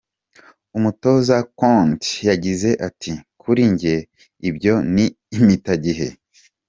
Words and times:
Umutoza 0.77 1.35
Conte 1.59 2.11
yagize 2.29 2.69
ati: 2.87 3.11
"Kuri 3.41 3.63
jye, 3.79 3.95
ibyo 4.49 4.73
ni 4.93 5.05
impitagihe". 5.37 6.07